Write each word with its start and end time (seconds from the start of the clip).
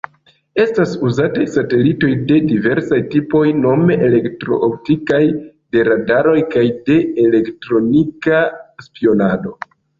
Estas 0.61 0.93
uzataj 1.09 1.43
satelitoj 1.55 2.09
de 2.31 2.39
diversaj 2.53 2.99
tipoj, 3.17 3.43
nome 3.59 3.99
elektro-optikaj, 4.09 5.21
de 5.77 5.87
radaro 5.91 6.35
kaj 6.57 6.67
de 6.91 7.01
elektronika 7.29 8.45
spionado. 8.91 9.59